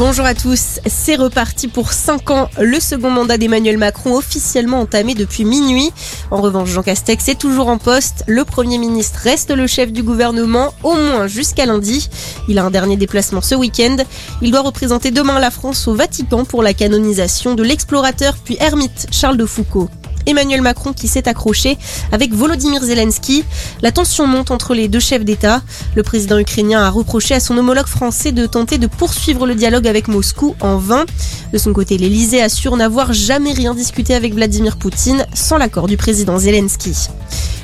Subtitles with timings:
[0.00, 2.48] Bonjour à tous, c'est reparti pour 5 ans.
[2.58, 5.92] Le second mandat d'Emmanuel Macron officiellement entamé depuis minuit.
[6.30, 8.24] En revanche, Jean Castex est toujours en poste.
[8.26, 12.08] Le Premier ministre reste le chef du gouvernement, au moins jusqu'à lundi.
[12.48, 13.98] Il a un dernier déplacement ce week-end.
[14.40, 19.06] Il doit représenter demain la France au Vatican pour la canonisation de l'explorateur puis ermite
[19.10, 19.90] Charles de Foucault.
[20.26, 21.78] Emmanuel Macron qui s'est accroché
[22.12, 23.44] avec Volodymyr Zelensky.
[23.82, 25.62] La tension monte entre les deux chefs d'État.
[25.94, 29.86] Le président ukrainien a reproché à son homologue français de tenter de poursuivre le dialogue
[29.86, 31.04] avec Moscou en vain.
[31.52, 35.96] De son côté, l'Elysée assure n'avoir jamais rien discuté avec Vladimir Poutine sans l'accord du
[35.96, 37.08] président Zelensky.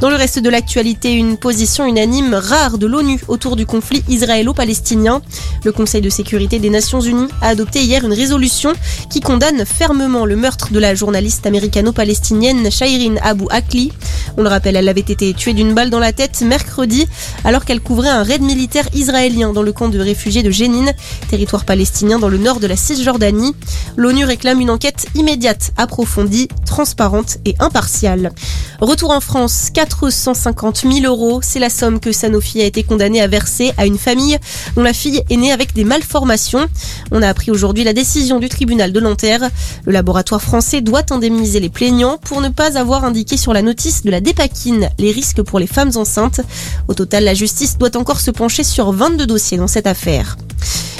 [0.00, 5.20] Dans le reste de l'actualité, une position unanime rare de l'ONU autour du conflit israélo-palestinien.
[5.62, 8.72] Le Conseil de sécurité des Nations Unies a adopté hier une résolution
[9.10, 13.92] qui condamne fermement le meurtre de la journaliste américano-palestinienne Shairin Abu Akli.
[14.38, 17.06] On le rappelle, elle avait été tuée d'une balle dans la tête mercredi
[17.44, 20.94] alors qu'elle couvrait un raid militaire israélien dans le camp de réfugiés de Jénine,
[21.28, 23.54] territoire palestinien dans le nord de la Cisjordanie.
[23.96, 28.32] L'ONU réclame une enquête immédiate, approfondie, transparente et impartiale.
[28.80, 31.40] Retour en France, 450 000 euros.
[31.42, 34.38] C'est la somme que Sanofi a été condamné à verser à une famille
[34.74, 36.66] dont la fille est née avec des malformations.
[37.12, 39.50] On a appris aujourd'hui la décision du tribunal de Nanterre.
[39.84, 44.02] Le laboratoire français doit indemniser les plaignants pour ne pas avoir indiqué sur la notice
[44.02, 46.40] de la dépakine les risques pour les femmes enceintes.
[46.88, 50.38] Au total, la justice doit encore se pencher sur 22 dossiers dans cette affaire.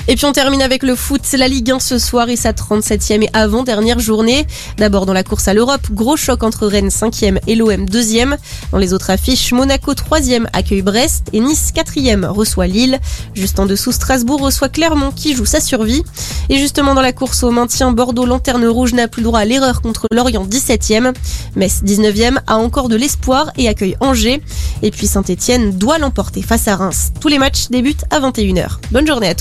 [0.08, 3.22] Et puis on termine avec le foot, la Ligue 1 ce soir et sa 37e
[3.22, 4.46] et avant-dernière journée.
[4.78, 8.36] D'abord dans la course à l'Europe, gros choc entre Rennes 5e et l'OM 2e.
[8.72, 12.98] Dans les autres affiches, Monaco 3e accueille Brest et Nice 4e reçoit Lille.
[13.34, 16.02] Juste en dessous, Strasbourg reçoit Clermont qui joue sa survie.
[16.48, 19.80] Et justement dans la course au maintien, Bordeaux Lanterne Rouge n'a plus droit à l'erreur
[19.80, 21.14] contre Lorient 17e.
[21.56, 24.42] Metz 19e a encore de l'espoir et accueille Angers.
[24.82, 27.12] Et puis Saint-Etienne doit l'emporter face à Reims.
[27.20, 28.78] Tous les matchs débutent à 21h.
[28.90, 29.38] Bonne journée à tous.